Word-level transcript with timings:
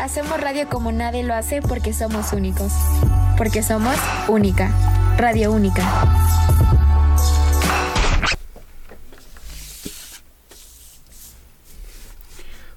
Hacemos 0.00 0.40
radio 0.40 0.68
como 0.68 0.92
nadie 0.92 1.24
lo 1.24 1.34
hace 1.34 1.60
porque 1.60 1.92
somos 1.92 2.32
únicos. 2.32 2.72
Porque 3.36 3.64
somos 3.64 3.96
única. 4.28 4.70
Radio 5.16 5.50
única. 5.50 5.82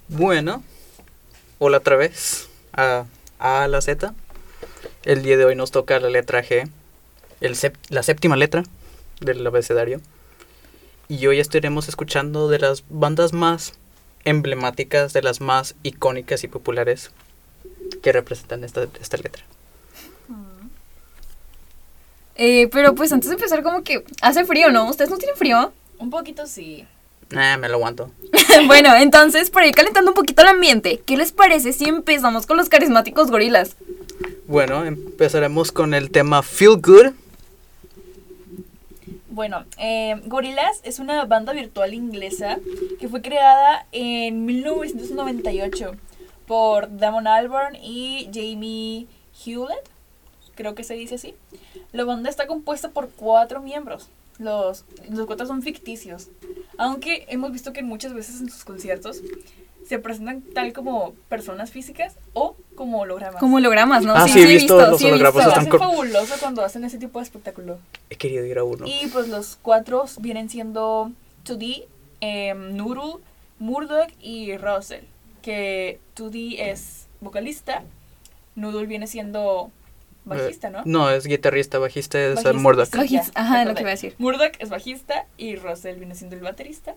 Bueno, 0.08 0.64
hola 1.60 1.78
otra 1.78 1.96
vez 1.96 2.50
a 2.74 3.06
A 3.38 3.68
la 3.68 3.82
Z. 3.82 4.16
El 5.04 5.22
día 5.22 5.38
de 5.38 5.46
hoy 5.46 5.56
nos 5.56 5.70
toca 5.70 6.00
la 6.00 6.10
letra 6.10 6.44
G, 6.44 6.70
el 7.40 7.56
la 7.90 8.02
séptima 8.02 8.36
letra 8.36 8.64
del 9.20 9.46
abecedario. 9.46 10.02
Y 11.08 11.28
hoy 11.28 11.40
estaremos 11.40 11.88
escuchando 11.88 12.50
de 12.50 12.58
las 12.58 12.84
bandas 12.90 13.32
más 13.32 13.74
emblemáticas, 14.26 15.14
de 15.14 15.22
las 15.22 15.42
más 15.42 15.76
icónicas 15.84 16.44
y 16.44 16.48
populares 16.48 17.12
que 18.02 18.12
representan 18.12 18.64
esta, 18.64 18.88
esta 19.00 19.18
letra. 19.18 19.44
Eh, 22.36 22.70
pero 22.72 22.96
pues 22.96 23.12
antes 23.12 23.30
de 23.30 23.36
empezar 23.36 23.62
como 23.62 23.84
que 23.84 24.04
hace 24.22 24.46
frío, 24.46 24.72
¿no? 24.72 24.90
¿Ustedes 24.90 25.12
no 25.12 25.18
tienen 25.18 25.36
frío? 25.36 25.72
Un 26.00 26.10
poquito 26.10 26.48
sí. 26.48 26.86
Nah, 27.30 27.58
me 27.58 27.70
lo 27.70 27.76
aguanto. 27.76 28.12
bueno, 28.68 28.96
entonces, 28.96 29.50
para 29.50 29.68
ir 29.68 29.76
calentando 29.76 30.12
un 30.12 30.16
poquito 30.16 30.42
el 30.42 30.50
ambiente, 30.50 31.02
¿qué 31.06 31.18
les 31.18 31.32
parece 31.32 31.72
si 31.72 31.86
empezamos 31.86 32.46
con 32.46 32.58
los 32.58 32.68
carismáticos 32.68 33.32
gorilas? 33.32 33.76
Bueno, 34.48 34.86
empezaremos 34.86 35.72
con 35.72 35.94
el 35.94 36.12
tema 36.12 36.44
Feel 36.44 36.82
Good. 36.82 37.14
Bueno, 39.32 39.64
eh, 39.78 40.22
Gorillaz 40.26 40.82
es 40.84 41.00
una 41.00 41.24
banda 41.24 41.54
virtual 41.54 41.94
inglesa 41.94 42.60
que 43.00 43.08
fue 43.08 43.22
creada 43.22 43.88
en 43.94 44.46
1998 44.46 45.94
por 46.48 46.98
Damon 46.98 47.28
Albarn 47.28 47.78
y 47.78 48.30
Jamie 48.34 49.08
Hewlett, 49.46 49.90
creo 50.56 50.76
que 50.76 50.84
se 50.84 50.96
dice 50.96 51.16
así. 51.16 51.34
La 51.94 52.04
banda 52.04 52.30
está 52.30 52.46
compuesta 52.46 52.90
por 52.90 53.10
cuatro 53.10 53.62
miembros. 53.62 54.10
Los, 54.38 54.84
los 55.10 55.26
cuatro 55.28 55.48
son 55.48 55.62
ficticios. 55.62 56.28
Aunque 56.78 57.26
hemos 57.30 57.54
visto 57.54 57.72
que 57.72 57.84
muchas 57.84 58.14
veces 58.14 58.42
en 58.42 58.50
sus 58.50 58.66
conciertos 58.66 59.22
se 59.88 60.00
presentan 60.00 60.42
tal 60.42 60.74
como 60.74 61.14
personas 61.30 61.72
físicas 61.72 62.16
o 62.34 62.56
como 62.76 63.00
hologramas. 63.02 63.40
Como 63.40 63.58
hologramas, 63.58 64.04
¿no? 64.06 64.14
Ah, 64.16 64.28
sí, 64.28 64.42
he 64.42 64.46
visto 64.46 64.80
los 64.80 65.00
sí 65.00 65.08
hologramas, 65.08 65.36
visto. 65.36 65.50
Lo 65.50 65.56
están 65.62 65.70
cor- 65.70 65.80
fabuloso 65.80 66.36
cuando 66.40 66.64
hacen 66.64 66.84
ese 66.86 66.98
tipo 66.98 67.20
de 67.20 67.24
espectáculo. 67.24 67.80
He 68.10 68.16
querido 68.16 68.46
ir 68.46 68.58
a 68.58 68.64
uno. 68.64 68.86
Y 68.88 69.08
pues 69.08 69.28
los 69.28 69.58
cuatro 69.62 70.06
vienen 70.20 70.50
siendo 70.50 71.12
2D, 71.46 71.86
em, 72.22 72.76
Noodle, 72.78 73.22
Murdoch 73.60 74.10
y 74.22 74.56
Russell. 74.58 75.04
Que 75.42 76.00
2D 76.16 76.58
es 76.60 77.08
vocalista, 77.20 77.84
Noodle 78.56 78.86
viene 78.86 79.08
siendo 79.08 79.72
bajista, 80.24 80.70
¿no? 80.70 80.80
Eh, 80.80 80.84
No, 80.86 81.10
es 81.10 81.26
guitarrista, 81.26 81.80
bajista, 81.80 82.20
es 82.20 82.36
Bajista. 82.36 82.54
Murdoch. 82.54 82.86
Sí, 82.92 82.98
Bajista, 82.98 83.32
ajá, 83.42 83.66
lo 83.66 83.74
que 83.74 83.82
iba 83.82 83.90
a 83.90 83.94
decir. 83.94 84.14
Murdoch 84.20 84.54
es 84.60 84.70
bajista 84.70 85.26
y 85.38 85.56
Russell 85.56 85.96
viene 85.98 86.14
siendo 86.16 86.36
el 86.36 86.44
baterista. 86.44 86.94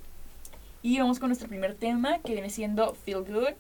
Y 0.85 0.99
vamos 0.99 1.19
con 1.19 1.31
nuestro 1.31 1.49
primer 1.49 1.75
tema 1.75 2.19
que 2.19 2.35
viene 2.35 2.51
siendo 2.51 2.95
Feel 2.95 3.25
Good. 3.25 3.55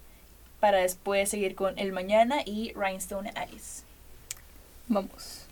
Para 0.60 0.80
después 0.80 1.30
seguir 1.30 1.54
con 1.54 1.78
El 1.78 1.90
Mañana 1.90 2.42
y 2.44 2.74
Rhinestone 2.74 3.32
Eyes. 3.34 3.82
Vamos. 4.88 5.46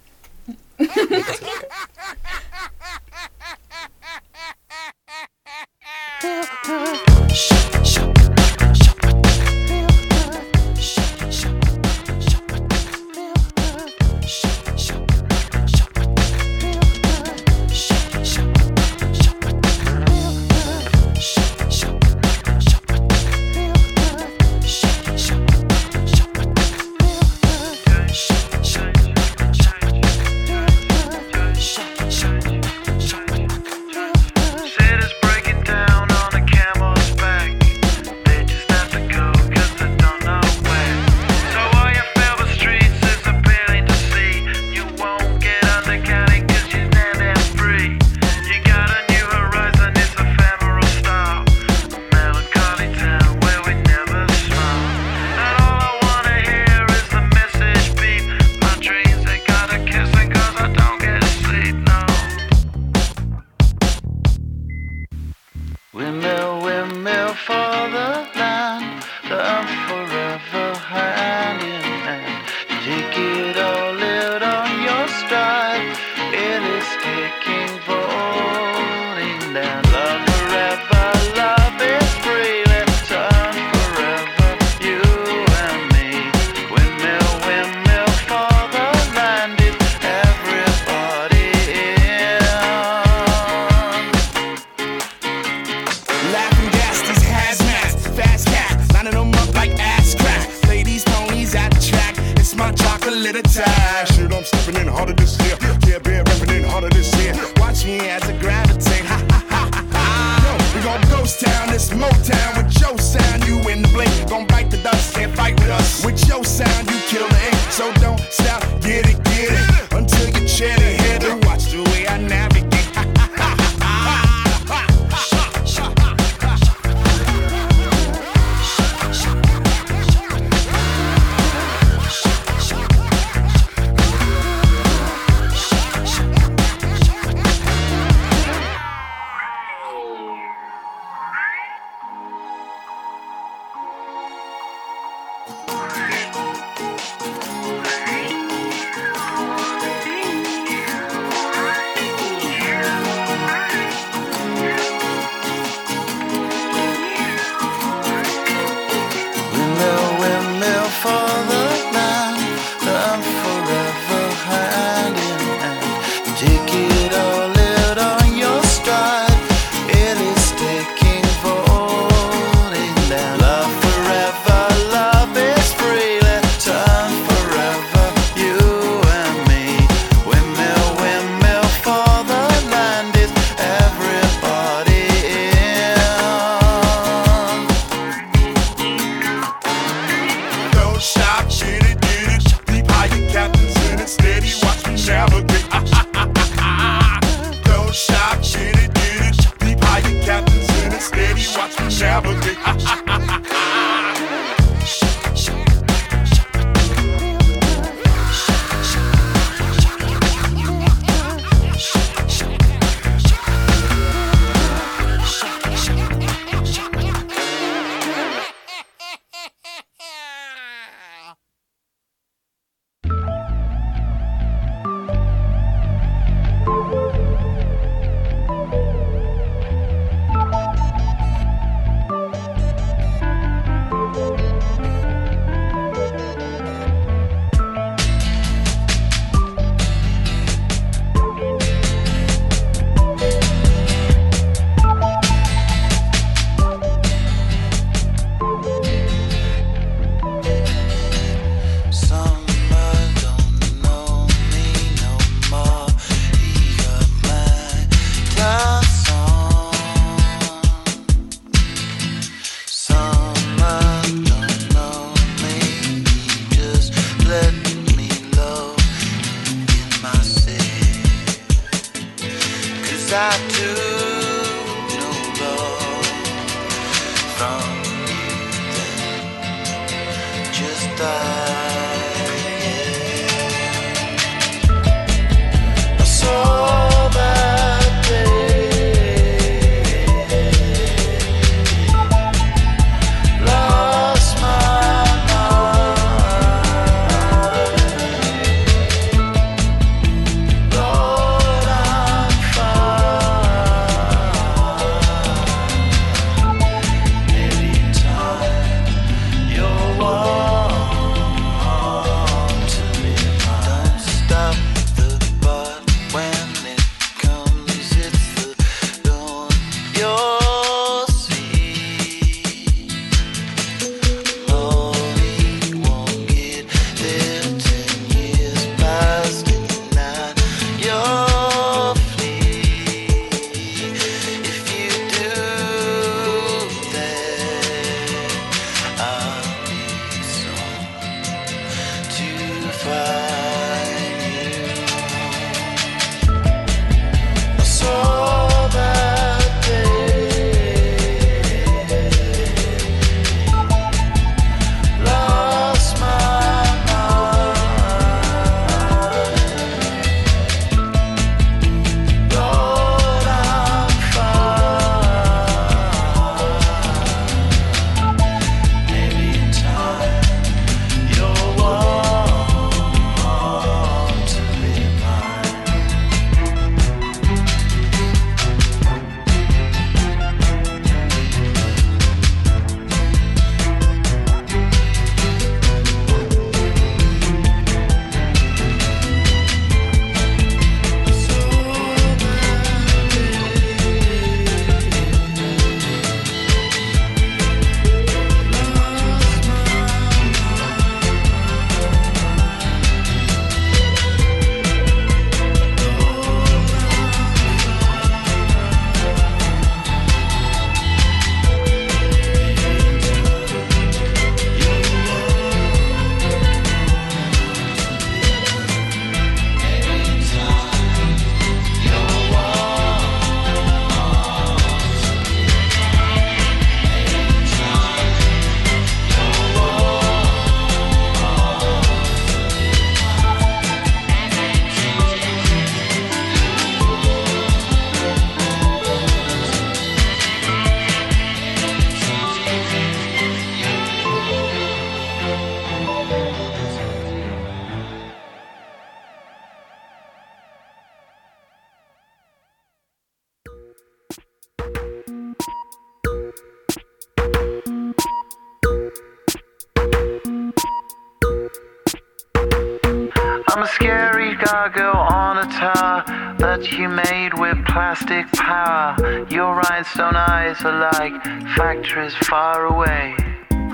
You 466.71 466.89
made 466.89 467.33
with 467.39 467.59
plastic 467.67 468.27
power. 468.33 468.95
Your 469.31 469.57
rhinestone 469.57 470.15
eyes 470.15 470.63
are 470.65 470.79
like 470.93 471.13
factories 471.57 472.15
far 472.15 472.67
away. 472.67 473.17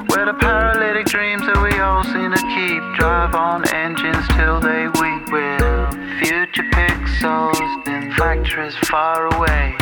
Where 0.08 0.24
the 0.24 0.34
paralytic 0.40 1.06
dreams 1.06 1.42
that 1.42 1.60
we 1.60 1.78
all 1.80 2.02
seem 2.04 2.30
to 2.30 2.42
keep 2.56 2.82
drive 2.98 3.34
on 3.34 3.68
engines 3.74 4.26
till 4.28 4.60
they 4.60 4.88
weep. 5.00 5.28
With 5.28 5.60
future 6.20 6.64
pixels 6.72 7.60
in 7.86 8.12
factories 8.14 8.76
far 8.88 9.26
away. 9.36 9.76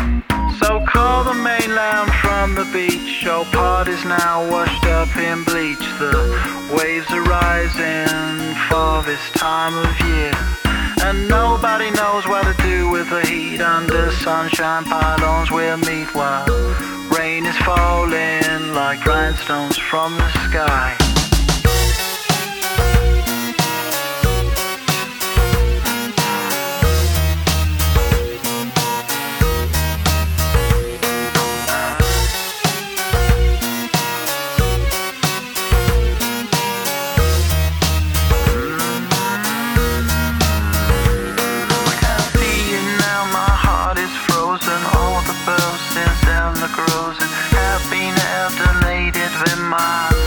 So 0.58 0.84
call 0.86 1.22
the 1.24 1.34
mainland 1.34 2.10
from 2.14 2.54
the 2.54 2.68
beach. 2.72 3.22
Your 3.22 3.34
All 3.34 3.44
parties 3.46 4.04
now 4.04 4.50
washed 4.50 4.84
up 4.86 5.14
in 5.16 5.44
bleach. 5.44 5.86
The 6.00 6.74
waves 6.76 7.10
are 7.12 7.22
rising 7.22 8.54
for 8.68 9.02
this 9.02 9.30
time 9.30 9.76
of 9.76 10.00
year. 10.08 10.65
And 11.02 11.28
nobody 11.28 11.90
knows 11.90 12.26
what 12.26 12.44
to 12.44 12.62
do 12.62 12.90
with 12.90 13.08
the 13.10 13.20
heat 13.26 13.60
under 13.60 14.10
sunshine 14.10 14.84
pylons 14.84 15.50
we'll 15.50 15.76
meet 15.78 16.14
while 16.14 16.46
rain 17.16 17.46
is 17.46 17.56
falling 17.58 18.74
like 18.74 19.00
grindstones 19.00 19.78
from 19.78 20.16
the 20.16 20.30
sky. 20.48 21.05
grows. 46.76 47.16
Happy 47.56 48.12
never 48.12 48.70
with 49.40 49.58
my 49.58 50.25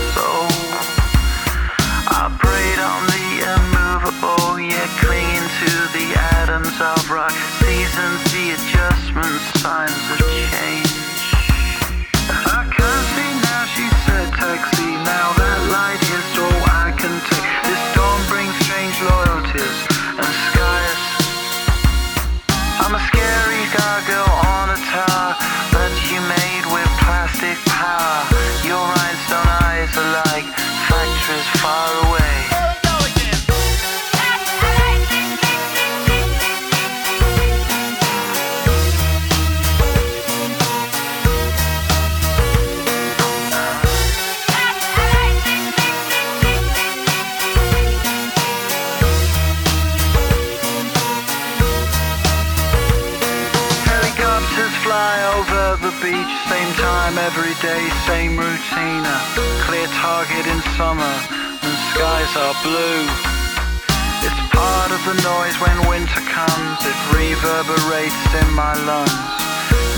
in 68.34 68.54
my 68.54 68.74
lungs. 68.86 69.12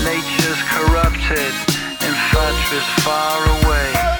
Nature's 0.03 0.61
corrupted 0.73 1.53
in 2.01 2.13
factories 2.31 2.89
far 3.03 3.37
away. 3.61 4.12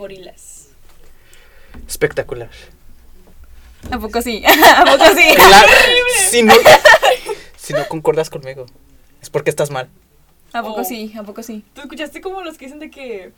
Gorilas? 0.00 0.68
Espectacular. 1.86 2.50
¿A 3.90 3.98
poco 3.98 4.20
sí? 4.20 4.42
¿A 4.76 4.84
poco 4.84 5.04
sí? 5.14 5.22
Claro, 5.36 5.68
si 6.28 6.42
no, 6.42 6.54
si 7.56 7.72
no 7.72 7.86
concordas 7.88 8.28
conmigo, 8.30 8.66
es 9.22 9.30
porque 9.30 9.50
estás 9.50 9.70
mal. 9.70 9.88
¿A 10.52 10.62
poco 10.62 10.80
Oh. 10.80 10.84
sí? 10.84 11.12
¿A 11.16 11.22
poco 11.22 11.42
sí? 11.42 11.64
¿Tú 11.74 11.82
escuchaste 11.82 12.20
como 12.20 12.42
los 12.42 12.58
que 12.58 12.64
dicen 12.66 12.80
de 12.80 12.90
que... 12.90 13.32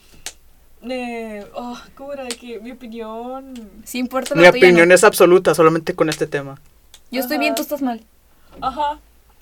Eh, 0.89 1.47
oh, 1.55 1.79
¿Cómo 1.95 2.13
era? 2.15 2.25
De 2.25 2.31
que 2.31 2.59
mi 2.59 2.73
opinión... 2.73 3.55
Sí 3.85 3.99
importa 3.99 4.35
Mi 4.35 4.43
la 4.43 4.51
tuya, 4.51 4.67
opinión 4.67 4.89
¿no? 4.89 4.95
es 4.95 5.05
absoluta 5.05 5.55
solamente 5.55 5.95
con 5.95 6.09
este 6.09 6.27
tema. 6.27 6.61
Yo 7.11 7.21
estoy 7.21 7.39
bien, 7.39 7.55
tú 7.55 7.63
estás 7.63 7.83
mal. 7.83 8.03
Ajá, 8.61 8.99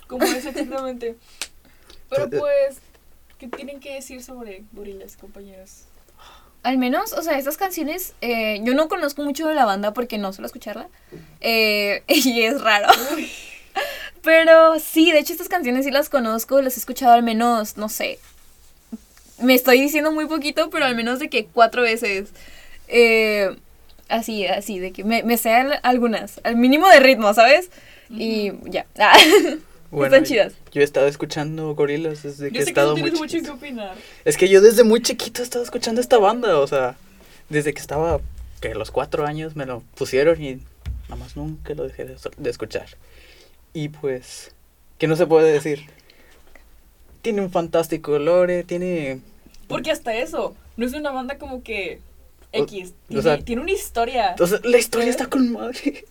como 0.08 0.24
es 0.24 0.34
exactamente. 0.44 1.16
Pero 2.10 2.28
pues, 2.28 2.78
¿qué 3.38 3.46
tienen 3.46 3.78
que 3.80 3.94
decir 3.94 4.22
sobre 4.22 4.64
gorilas, 4.72 5.16
compañeros? 5.16 5.84
Al 6.62 6.76
menos, 6.76 7.12
o 7.14 7.22
sea, 7.22 7.38
estas 7.38 7.56
canciones, 7.56 8.12
eh, 8.20 8.60
yo 8.62 8.74
no 8.74 8.88
conozco 8.88 9.22
mucho 9.22 9.48
de 9.48 9.54
la 9.54 9.64
banda 9.64 9.92
porque 9.94 10.18
no 10.18 10.32
suelo 10.32 10.46
escucharla. 10.46 10.88
eh, 11.40 12.02
y 12.08 12.42
es 12.42 12.60
raro. 12.60 12.88
Pero 14.22 14.78
sí, 14.78 15.10
de 15.12 15.20
hecho 15.20 15.32
estas 15.32 15.48
canciones 15.48 15.84
sí 15.86 15.90
las 15.90 16.10
conozco, 16.10 16.60
las 16.60 16.76
he 16.76 16.80
escuchado 16.80 17.12
al 17.12 17.22
menos, 17.22 17.76
no 17.78 17.88
sé. 17.88 18.18
Me 19.38 19.54
estoy 19.54 19.80
diciendo 19.80 20.12
muy 20.12 20.26
poquito, 20.26 20.68
pero 20.68 20.84
al 20.84 20.94
menos 20.94 21.18
de 21.18 21.30
que 21.30 21.46
cuatro 21.46 21.80
veces. 21.82 22.28
Eh, 22.88 23.56
así, 24.10 24.46
así, 24.46 24.78
de 24.78 24.92
que 24.92 25.02
me, 25.04 25.22
me 25.22 25.38
sé 25.38 25.54
al- 25.54 25.80
algunas, 25.82 26.40
al 26.44 26.56
mínimo 26.56 26.86
de 26.88 27.00
ritmo, 27.00 27.32
¿sabes? 27.32 27.70
Y 28.10 28.52
ya. 28.64 28.84
Ah, 28.98 29.16
Bueno, 29.90 30.14
Están 30.14 30.24
chidas. 30.24 30.52
Yo 30.72 30.80
he 30.82 30.84
estado 30.84 31.08
escuchando 31.08 31.74
gorilas 31.74 32.22
desde 32.22 32.48
que 32.50 32.54
Yo 32.56 32.60
he 32.60 32.64
sé 32.64 32.66
que 32.66 32.70
estado 32.80 32.94
tú 32.94 33.00
muy 33.00 33.10
mucho 33.10 33.42
que 33.42 33.50
opinar. 33.50 33.96
Es 34.24 34.36
que 34.36 34.48
yo 34.48 34.60
desde 34.60 34.84
muy 34.84 35.02
chiquito 35.02 35.40
he 35.42 35.44
estado 35.44 35.64
escuchando 35.64 36.00
esta 36.00 36.18
banda, 36.18 36.58
o 36.58 36.66
sea, 36.66 36.96
desde 37.48 37.74
que 37.74 37.80
estaba, 37.80 38.20
que 38.60 38.74
los 38.74 38.90
cuatro 38.92 39.26
años 39.26 39.56
me 39.56 39.66
lo 39.66 39.82
pusieron 39.96 40.40
y 40.42 40.60
nada 41.08 41.16
más 41.16 41.34
nunca 41.36 41.74
lo 41.74 41.84
dejé 41.88 42.04
de, 42.04 42.16
de 42.36 42.50
escuchar. 42.50 42.86
Y 43.72 43.88
pues, 43.88 44.52
¿qué 44.98 45.08
no 45.08 45.16
se 45.16 45.26
puede 45.26 45.50
decir? 45.52 45.86
Tiene 47.22 47.42
un 47.42 47.50
fantástico 47.50 48.18
lore, 48.18 48.62
tiene... 48.64 49.20
Porque 49.66 49.90
hasta 49.90 50.14
eso, 50.14 50.54
no 50.76 50.86
es 50.86 50.92
una 50.94 51.10
banda 51.10 51.36
como 51.38 51.62
que 51.62 52.00
O- 52.52 52.62
X. 52.64 52.90
o 52.90 53.08
Tiene, 53.08 53.22
sea, 53.22 53.38
tiene 53.44 53.62
una 53.62 53.72
historia. 53.72 54.30
Entonces, 54.30 54.60
la 54.64 54.78
historia 54.78 55.08
¿Eh? 55.08 55.10
está 55.10 55.26
con 55.26 55.50
madre. 55.52 56.04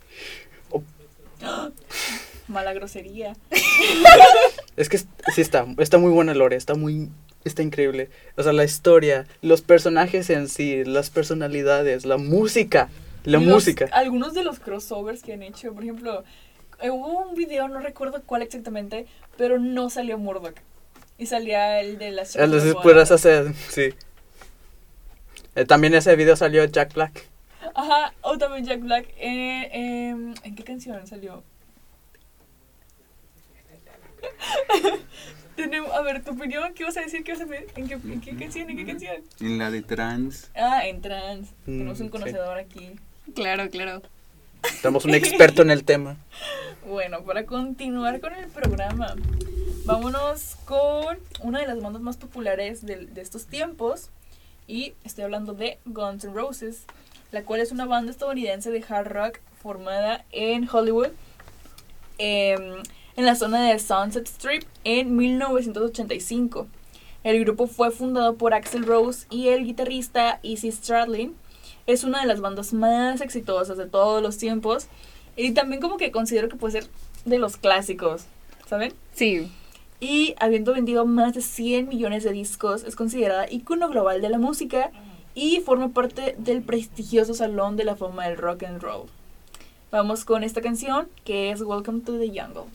Mala 2.50 2.74
grosería. 2.74 3.36
Es 4.76 4.90
que 4.90 4.98
sí 4.98 5.42
está, 5.42 5.66
está 5.78 5.98
muy 5.98 6.12
buena 6.12 6.34
lore, 6.34 6.56
está 6.56 6.76
muy... 6.76 7.10
Está 7.46 7.62
increíble. 7.64 8.10
O 8.36 8.44
sea, 8.44 8.52
la 8.52 8.66
historia, 8.66 9.26
los 9.42 9.62
personajes 9.62 10.30
en 10.30 10.50
sí, 10.50 10.84
las 10.84 11.10
personalidades, 11.10 12.06
la 12.06 12.18
música. 12.18 12.90
La 13.24 13.38
los- 13.40 13.48
música. 13.48 13.88
algunos 13.94 14.34
de 14.34 14.44
los 14.44 14.60
crossovers 14.60 15.24
que 15.24 15.34
han 15.34 15.44
hecho, 15.44 15.74
por 15.74 15.84
ejemplo, 15.84 16.24
eh, 16.82 16.90
hubo 16.90 17.20
un 17.30 17.36
video, 17.36 17.68
no 17.70 17.80
recuerdo 17.80 18.22
cuál 18.26 18.42
exactamente, 18.42 19.06
pero 19.38 19.58
no 19.58 19.90
salió 19.90 20.18
Murdoch. 20.18 20.56
Y 21.18 21.28
salía 21.28 21.80
el 21.82 21.98
de 21.98 22.12
las 22.12 22.32
chicas 22.34 22.50
robots. 22.50 23.12
hacer, 23.12 23.54
sí. 23.70 23.90
Eh, 25.56 25.66
también 25.66 25.94
ese 25.94 26.16
video 26.16 26.36
salió 26.36 26.64
Jack 26.66 26.94
Black. 26.94 27.26
Ajá, 27.76 28.14
o 28.22 28.38
también 28.38 28.66
Jack 28.66 28.82
Black. 28.82 29.06
Eh, 29.18 29.70
em, 29.72 30.34
¿En 30.44 30.56
qué 30.56 30.64
canción 30.64 31.06
salió? 31.08 31.44
Tenemos, 35.56 35.92
a 35.92 36.02
ver, 36.02 36.24
tu 36.24 36.32
opinión, 36.32 36.74
¿qué 36.74 36.86
vas 36.86 36.96
a 36.98 37.02
decir? 37.02 37.24
¿Qué 37.24 37.34
vas 37.34 37.42
a? 37.42 37.44
¿En 37.44 37.88
qué, 37.88 37.94
en 37.96 38.22
qué 38.22 38.36
canción? 38.36 38.70
¿En 38.70 38.78
qué 38.78 38.86
canción? 38.86 39.18
En 39.42 39.58
la 39.58 39.70
de 39.72 39.82
trans. 39.82 40.50
Ah, 40.56 40.88
en 40.88 41.02
trans. 41.02 41.50
Mm, 41.66 41.66
Tenemos 41.66 42.00
un 42.00 42.06
sí. 42.06 42.12
conocedor 42.12 42.58
aquí. 42.58 42.92
Claro, 43.36 43.70
claro. 43.70 44.02
Tenemos 44.82 45.06
un 45.06 45.14
experto 45.16 45.62
en 45.62 45.72
el 45.72 45.84
tema. 45.84 46.18
Bueno, 46.88 47.24
para 47.24 47.46
continuar 47.46 48.22
con 48.22 48.34
el 48.36 48.48
programa, 48.48 49.16
vámonos 49.86 50.56
con 50.66 51.20
una 51.42 51.60
de 51.60 51.68
las 51.68 51.82
bandas 51.82 52.02
más 52.02 52.16
populares 52.18 52.86
de, 52.86 53.06
de 53.08 53.22
estos 53.22 53.46
tiempos. 53.46 54.10
Y 54.66 54.94
estoy 55.04 55.26
hablando 55.26 55.54
de 55.54 55.78
Guns 55.86 56.24
N' 56.24 56.34
Roses, 56.34 56.84
la 57.32 57.44
cual 57.44 57.60
es 57.60 57.72
una 57.72 57.86
banda 57.86 58.12
estadounidense 58.12 58.72
de 58.72 58.84
hard 58.88 59.08
rock 59.08 59.40
formada 59.62 60.24
en 60.32 60.70
Hollywood, 60.72 61.10
em, 62.18 62.82
en 63.20 63.26
la 63.26 63.36
zona 63.36 63.68
de 63.68 63.78
Sunset 63.80 64.26
Strip, 64.30 64.64
en 64.86 65.18
1985. 65.18 66.68
El 67.26 67.42
grupo 67.42 67.68
fue 67.68 67.92
fundado 67.92 68.36
por 68.36 68.54
Axel 68.54 68.86
Rose 68.86 69.28
y 69.30 69.50
el 69.50 69.66
guitarrista 69.66 70.40
Izzy 70.42 70.72
Stradlin. 70.72 71.36
Es 71.86 72.06
una 72.06 72.22
de 72.22 72.28
las 72.28 72.40
bandas 72.40 72.72
más 72.72 73.20
exitosas 73.20 73.78
de 73.78 73.88
todos 73.88 74.24
los 74.24 74.38
tiempos. 74.38 74.88
Y 75.36 75.52
también 75.52 75.82
como 75.82 75.98
que 75.98 76.14
considero 76.14 76.48
que 76.48 76.56
puede 76.56 76.80
ser 76.80 76.90
de 77.26 77.40
los 77.40 77.58
clásicos, 77.58 78.24
¿saben? 78.66 78.94
Sí. 79.14 79.52
Y 80.00 80.34
habiendo 80.40 80.74
vendido 80.74 81.06
más 81.06 81.34
de 81.34 81.42
100 81.42 81.90
millones 81.90 82.24
de 82.24 82.32
discos, 82.32 82.86
es 82.86 82.96
considerada 82.96 83.52
icono 83.52 83.90
global 83.90 84.22
de 84.22 84.30
la 84.30 84.38
música 84.38 84.92
y 85.36 85.60
forma 85.60 85.90
parte 85.90 86.36
del 86.38 86.62
prestigioso 86.62 87.34
Salón 87.34 87.76
de 87.76 87.84
la 87.84 87.98
Fama 87.98 88.30
del 88.30 88.38
Rock 88.38 88.64
and 88.64 88.82
Roll. 88.82 89.10
Vamos 89.92 90.24
con 90.24 90.46
esta 90.46 90.62
canción 90.62 91.10
que 91.26 91.52
es 91.52 91.62
Welcome 91.62 92.00
to 92.06 92.18
the 92.18 92.28
Jungle. 92.28 92.72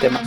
Tema. 0.00 0.20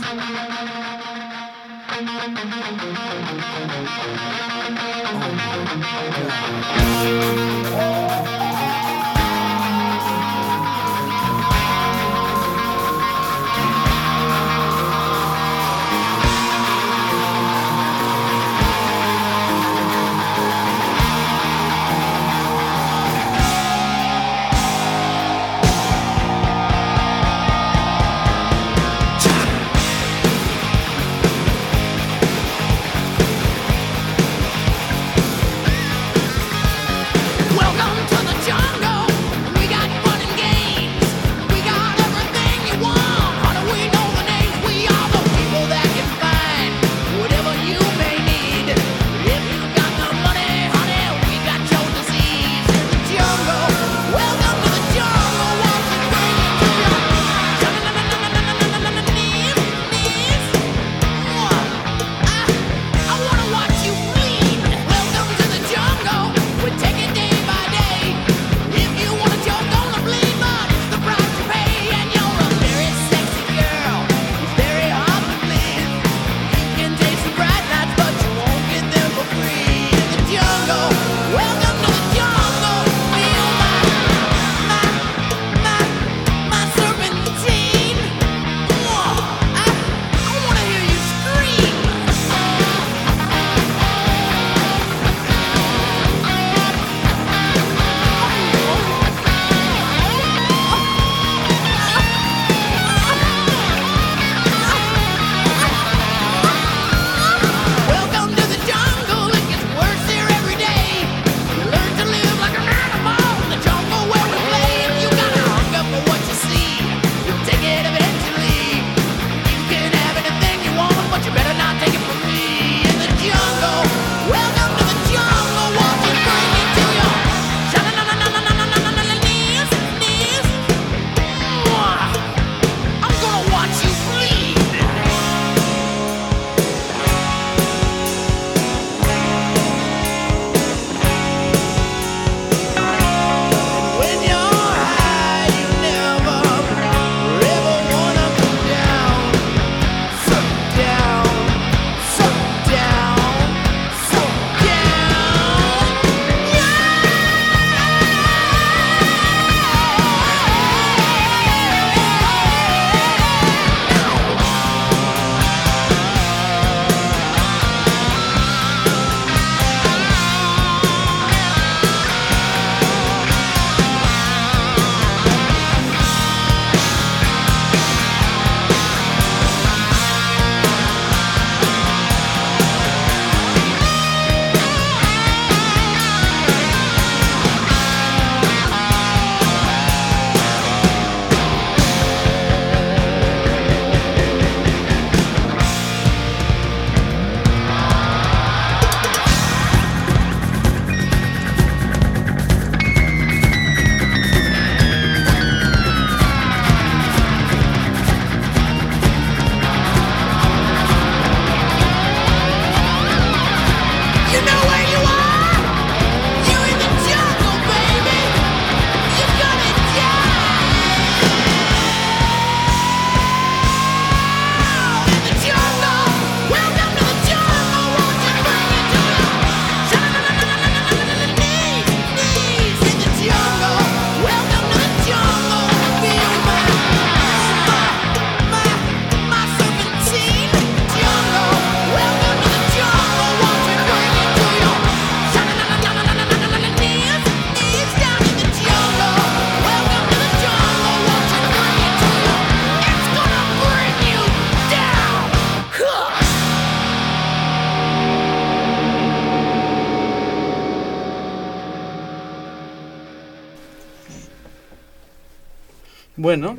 Bueno, 266.22 266.56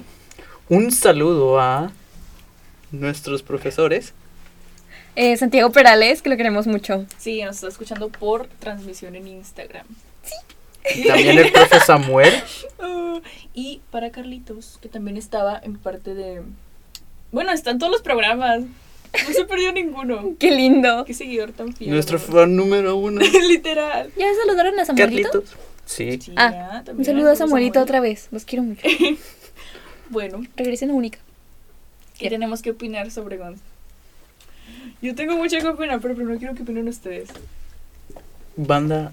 un 0.68 0.92
saludo 0.92 1.58
a 1.58 1.94
nuestros 2.92 3.44
profesores. 3.44 4.14
Eh, 5.16 5.38
Santiago 5.38 5.72
Perales, 5.72 6.22
que 6.22 6.30
lo 6.30 6.36
queremos 6.36 6.68
mucho. 6.68 7.06
Sí, 7.18 7.42
nos 7.44 7.56
está 7.56 7.70
escuchando 7.70 8.10
por 8.10 8.48
transmisión 8.60 9.16
en 9.16 9.26
Instagram. 9.26 9.86
y 10.94 11.08
También 11.08 11.38
el 11.40 11.52
profe 11.54 11.80
Samuel. 11.80 12.34
Ah, 12.86 13.22
y 13.54 13.80
para 13.90 14.12
Carlitos, 14.12 14.80
que 14.82 14.90
también 14.90 15.16
estaba 15.16 15.58
en 15.64 15.78
parte 15.78 16.14
de... 16.14 16.42
Bueno, 17.32 17.54
están 17.54 17.80
todos 17.80 17.90
los 17.94 18.02
programas. 18.02 18.60
No 18.64 19.34
se 19.34 19.46
perdió 19.46 19.72
ninguno. 19.72 20.34
Qué 20.40 20.52
lindo. 20.52 21.06
Qué 21.06 21.14
seguidor 21.14 21.54
tan 21.54 21.74
fiel. 21.74 21.92
Nuestro 21.92 22.20
fan 22.20 22.54
número 22.58 22.98
uno. 22.98 23.22
Literal. 23.48 24.12
¿Ya 24.18 24.26
saludaron 24.44 24.78
a 24.78 24.84
Samuelito? 24.84 25.30
Carlitos. 25.32 25.56
Sí. 25.86 26.20
Sí, 26.20 26.34
Ah, 26.36 26.84
Un 26.88 27.06
saludo 27.06 27.32
a 27.32 27.36
Samuelito 27.38 27.76
Samuel. 27.76 27.84
otra 27.84 28.00
vez. 28.02 28.28
Los 28.32 28.44
quiero 28.44 28.64
mucho. 28.64 28.82
Bueno, 30.10 30.44
Regresen 30.56 30.92
a 30.92 30.94
Única. 30.94 31.20
¿qué 32.18 32.30
tenemos 32.30 32.62
que 32.62 32.72
opinar 32.72 33.12
sobre 33.12 33.38
Guns? 33.38 33.60
Yo 35.02 35.16
tengo 35.16 35.36
mucho 35.36 35.58
que 35.58 35.68
opinar, 35.68 36.00
pero 36.00 36.16
primero 36.16 36.38
quiero 36.38 36.56
que 36.56 36.64
opinen 36.64 36.88
ustedes. 36.88 37.30
Banda 38.56 39.12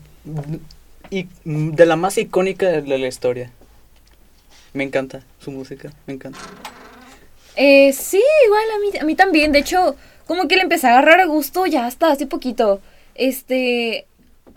y 1.11 1.26
de 1.44 1.87
la 1.87 1.96
más 1.96 2.16
icónica 2.18 2.68
de 2.68 2.98
la 2.98 3.09
historia. 3.09 3.50
Me 4.72 4.85
encanta 4.85 5.24
su 5.40 5.50
música, 5.50 5.92
me 6.07 6.14
encanta. 6.14 6.38
Eh, 7.57 7.92
sí, 7.92 8.22
igual 8.46 8.64
a 8.76 8.79
mí, 8.79 8.98
a 9.00 9.05
mí 9.05 9.16
también. 9.16 9.50
De 9.50 9.59
hecho, 9.59 9.96
como 10.26 10.46
que 10.46 10.55
le 10.55 10.62
empecé 10.62 10.87
a 10.87 10.90
agarrar 10.90 11.20
a 11.20 11.26
gusto 11.26 11.66
ya 11.66 11.87
hasta 11.87 12.12
hace 12.12 12.26
poquito. 12.26 12.81
Este, 13.16 14.07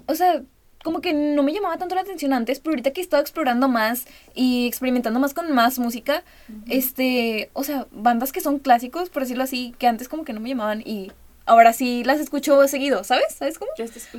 o 0.06 0.14
sea, 0.14 0.44
como 0.84 1.02
que 1.02 1.14
no 1.14 1.42
me 1.44 1.54
llamaba 1.54 1.78
tanto 1.78 1.96
la 1.96 2.02
atención 2.02 2.34
antes, 2.34 2.60
pero 2.60 2.74
ahorita 2.74 2.92
que 2.92 3.02
he 3.02 3.04
estado 3.04 3.22
explorando 3.22 3.68
más 3.68 4.06
y 4.36 4.68
experimentando 4.68 5.20
más 5.20 5.34
con 5.34 5.52
más 5.54 5.80
música, 5.80 6.24
este, 6.68 7.50
o 7.54 7.64
sea, 7.64 7.88
bandas 7.92 8.32
que 8.32 8.42
son 8.42 8.60
clásicos, 8.60 9.10
por 9.10 9.24
decirlo 9.24 9.44
así, 9.44 9.74
que 9.80 9.88
antes 9.88 10.10
como 10.10 10.26
que 10.26 10.34
no 10.34 10.42
me 10.42 10.50
llamaban 10.50 10.82
y 10.86 11.12
ahora 11.46 11.74
sí 11.74 12.04
las 12.04 12.20
escucho 12.20 12.68
seguido, 12.68 13.04
¿sabes? 13.04 13.34
¿Sabes 13.36 13.58
cómo? 13.58 13.72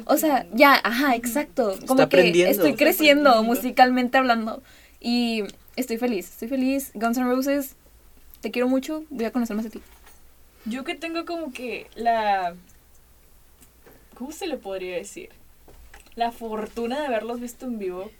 O 0.07 0.17
sea, 0.17 0.47
ya, 0.53 0.81
ajá, 0.83 1.15
exacto. 1.15 1.77
Como 1.87 2.09
que 2.09 2.49
estoy 2.49 2.75
creciendo 2.75 3.43
musicalmente 3.43 4.19
hablando. 4.19 4.63
Y 5.01 5.45
estoy 5.77 5.99
feliz, 5.99 6.31
estoy 6.31 6.49
feliz. 6.49 6.91
Guns 6.95 7.19
N' 7.19 7.27
Roses, 7.27 7.77
te 8.41 8.51
quiero 8.51 8.69
mucho, 8.69 9.05
voy 9.11 9.27
a 9.27 9.33
conocer 9.33 9.55
más 9.55 9.65
de 9.65 9.71
ti. 9.71 9.83
Yo 10.65 10.83
que 10.85 10.95
tengo 10.95 11.27
como 11.27 11.53
que 11.53 11.89
la... 11.95 12.55
¿Cómo 14.15 14.33
se 14.33 14.47
le 14.47 14.57
podría 14.57 14.97
decir? 14.97 15.29
La 16.17 16.33
fortuna 16.33 17.01
de 17.01 17.07
haberlos 17.07 17.41
visto 17.41 17.67
en 17.67 17.79
vivo 17.79 18.11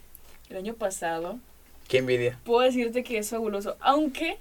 el 0.49 0.57
año 0.57 0.73
pasado. 0.73 1.39
Qué 1.87 1.99
envidia. 1.99 2.39
Puedo 2.43 2.61
decirte 2.61 3.03
que 3.03 3.17
es 3.17 3.29
fabuloso. 3.29 3.77
Aunque 3.79 4.37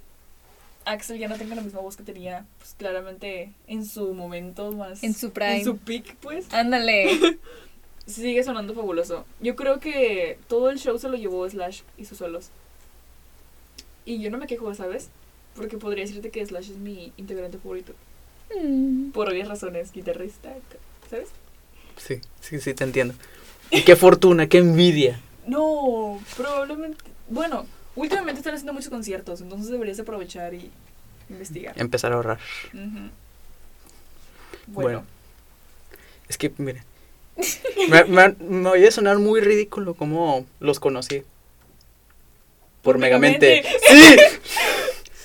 Axel 0.84 1.18
ya 1.18 1.28
no 1.28 1.36
tenga 1.36 1.54
la 1.54 1.62
misma 1.62 1.80
voz 1.80 1.96
que 1.96 2.02
tenía, 2.02 2.46
pues 2.58 2.74
claramente 2.76 3.52
en 3.66 3.86
su 3.86 4.12
momento 4.14 4.72
más... 4.72 5.02
En 5.02 5.14
su 5.14 5.30
prime. 5.30 5.58
En 5.58 5.64
su 5.64 5.78
peak, 5.78 6.16
pues. 6.16 6.52
Ándale. 6.52 7.38
Sigue 8.06 8.42
sonando 8.44 8.74
fabuloso. 8.74 9.24
Yo 9.40 9.56
creo 9.56 9.80
que 9.80 10.38
todo 10.48 10.70
el 10.70 10.78
show 10.78 10.98
se 10.98 11.08
lo 11.08 11.16
llevó 11.16 11.48
Slash 11.48 11.82
y 11.96 12.04
sus 12.04 12.18
solos. 12.18 12.50
Y 14.04 14.20
yo 14.20 14.30
no 14.30 14.38
me 14.38 14.46
quejo, 14.46 14.74
¿sabes? 14.74 15.08
Porque 15.54 15.78
podría 15.78 16.04
decirte 16.04 16.30
que 16.30 16.44
Slash 16.44 16.70
es 16.70 16.76
mi 16.76 17.12
integrante 17.16 17.58
favorito. 17.58 17.94
Mm. 18.54 19.10
Por 19.12 19.30
obvias 19.30 19.48
razones, 19.48 19.92
guitarrista, 19.92 20.54
¿sabes? 21.08 21.28
Sí, 21.96 22.20
sí, 22.40 22.60
sí, 22.60 22.74
te 22.74 22.84
entiendo. 22.84 23.14
Y 23.70 23.82
qué 23.82 23.96
fortuna, 23.96 24.48
qué 24.48 24.58
envidia. 24.58 25.20
No, 25.46 26.20
probablemente. 26.36 26.98
Bueno, 27.28 27.66
últimamente 27.96 28.40
están 28.40 28.54
haciendo 28.54 28.72
muchos 28.72 28.90
conciertos, 28.90 29.40
entonces 29.40 29.70
deberías 29.70 29.98
aprovechar 30.00 30.54
y 30.54 30.70
investigar. 31.28 31.78
Empezar 31.78 32.12
a 32.12 32.16
ahorrar. 32.16 32.38
Bueno. 32.72 33.10
Bueno, 34.66 35.04
Es 36.28 36.38
que, 36.38 36.52
mira. 36.56 36.84
Me, 37.88 38.04
me, 38.04 38.28
me 38.38 38.68
oye 38.68 38.90
sonar 38.90 39.18
muy 39.18 39.40
ridículo 39.40 39.94
como 39.94 40.46
los 40.60 40.80
conocí. 40.80 41.22
Por. 42.82 42.98
Megamente. 42.98 43.64
¡Sí! 43.88 44.16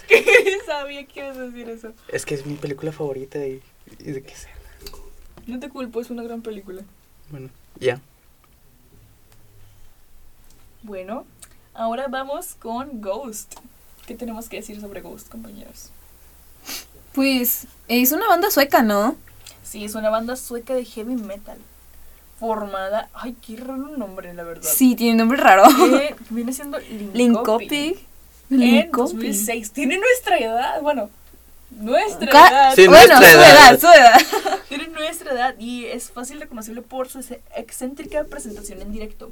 sabía 0.65 1.05
que 1.05 1.19
ibas 1.19 1.37
a 1.37 1.41
decir 1.41 1.69
eso. 1.69 1.93
Es 2.07 2.25
que 2.25 2.35
es 2.35 2.45
mi 2.45 2.55
película 2.55 2.91
favorita 2.91 3.45
y, 3.45 3.61
y 3.99 4.11
de 4.11 4.23
qué 4.23 4.35
sé. 4.35 4.47
No 5.45 5.59
te 5.59 5.69
culpo, 5.69 6.01
es 6.01 6.09
una 6.09 6.23
gran 6.23 6.41
película. 6.41 6.81
Bueno, 7.29 7.49
ya. 7.79 8.01
Bueno, 10.83 11.25
ahora 11.73 12.07
vamos 12.07 12.55
con 12.59 13.01
Ghost. 13.01 13.55
¿Qué 14.05 14.15
tenemos 14.15 14.49
que 14.49 14.57
decir 14.57 14.79
sobre 14.81 15.01
Ghost, 15.01 15.29
compañeros? 15.29 15.89
Pues 17.13 17.67
es 17.87 18.11
una 18.11 18.27
banda 18.27 18.49
sueca, 18.51 18.81
¿no? 18.81 19.15
Sí, 19.63 19.83
es 19.85 19.95
una 19.95 20.09
banda 20.09 20.35
sueca 20.35 20.73
de 20.73 20.85
heavy 20.85 21.15
metal. 21.15 21.57
Formada. 22.39 23.09
Ay, 23.13 23.35
qué 23.45 23.57
raro 23.57 23.75
nombre, 23.97 24.33
la 24.33 24.43
verdad. 24.43 24.69
Sí, 24.71 24.95
tiene 24.95 25.17
nombre 25.17 25.37
raro. 25.39 25.63
Viene 26.29 26.53
siendo 26.53 26.79
Linkopi. 26.79 27.13
Linkopi. 27.69 27.99
En 28.51 28.59
Linkopi. 28.59 29.13
2006. 29.13 29.71
Tiene 29.71 29.97
nuestra 29.97 30.37
edad. 30.37 30.81
Bueno, 30.81 31.09
nuestra 31.71 32.31
Ca- 32.31 32.47
edad. 32.49 32.75
Sí, 32.75 32.87
bueno, 32.87 33.19
nuestra 33.19 33.31
su 33.31 33.37
edad. 33.37 33.73
edad, 33.73 33.79
su 33.79 33.87
edad. 33.87 34.59
Tiene 34.69 34.87
nuestra 34.87 35.33
edad 35.33 35.55
y 35.59 35.85
es 35.85 36.09
fácil 36.11 36.39
reconocible 36.39 36.81
por 36.81 37.09
su 37.09 37.19
ex- 37.19 37.37
excéntrica 37.55 38.23
presentación 38.23 38.81
en 38.81 38.91
directo. 38.93 39.31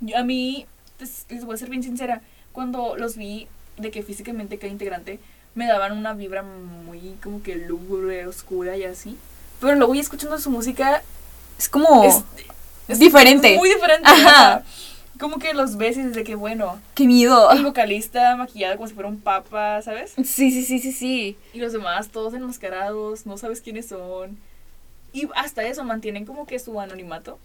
Yo- 0.00 0.18
a 0.18 0.22
mí, 0.22 0.66
pues, 1.02 1.26
les 1.30 1.44
voy 1.44 1.54
a 1.54 1.58
ser 1.58 1.68
bien 1.68 1.82
sincera, 1.82 2.22
cuando 2.52 2.96
los 2.96 3.16
vi 3.16 3.48
de 3.76 3.90
que 3.90 4.04
físicamente 4.04 4.58
cada 4.58 4.72
integrante 4.72 5.18
me 5.56 5.66
daban 5.66 5.98
una 5.98 6.14
vibra 6.14 6.42
muy 6.42 7.16
como 7.22 7.42
que 7.42 7.56
lúgubre, 7.56 8.24
oscura 8.26 8.76
y 8.76 8.84
así. 8.84 9.16
Pero 9.60 9.74
luego 9.74 9.94
ya 9.96 10.00
escuchando 10.00 10.38
su 10.38 10.50
música 10.50 11.02
Es 11.58 11.68
como 11.68 12.04
es, 12.04 12.22
es 12.86 12.98
diferente. 13.00 13.56
Muy 13.56 13.68
diferente. 13.68 14.08
Ajá. 14.08 14.54
ajá. 14.54 14.64
Como 15.18 15.38
que 15.38 15.54
los 15.54 15.76
ves 15.76 15.96
y 15.96 16.02
desde 16.02 16.22
que 16.22 16.36
bueno, 16.36 16.80
Qué 16.94 17.06
miedo. 17.06 17.50
el 17.50 17.64
vocalista 17.64 18.36
maquillado 18.36 18.76
como 18.76 18.88
si 18.88 18.94
fuera 18.94 19.08
un 19.08 19.20
papa, 19.20 19.82
¿sabes? 19.82 20.12
Sí, 20.24 20.50
sí, 20.52 20.64
sí, 20.64 20.78
sí, 20.78 20.92
sí. 20.92 21.36
Y 21.52 21.58
los 21.58 21.72
demás 21.72 22.10
todos 22.10 22.32
enmascarados, 22.34 23.26
no 23.26 23.38
sabes 23.38 23.60
quiénes 23.60 23.88
son. 23.88 24.38
Y 25.12 25.28
hasta 25.34 25.64
eso 25.64 25.82
mantienen 25.82 26.26
como 26.26 26.46
que 26.46 26.60
su 26.60 26.80
anonimato. 26.80 27.40